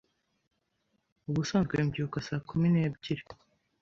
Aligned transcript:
Ubusanzwe 1.29 1.73
mbyuka 1.87 2.17
saa 2.27 2.45
kumi 2.47 2.67
n'ebyiri. 2.69 3.23